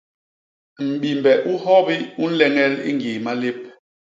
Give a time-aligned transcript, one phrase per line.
[0.87, 3.57] Mbimbe u hyobi u nleñel i ñgii malép.